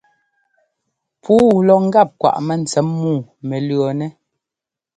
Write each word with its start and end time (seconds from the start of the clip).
Puu 1.21 1.51
lɔ 1.67 1.75
ŋ́gap 1.85 2.09
kwaꞌ 2.19 2.37
mɛntsɛm 2.47 2.87
muu 3.01 3.19
mɛ 3.47 3.57
lʉ̈ɔnɛ́. 3.67 4.09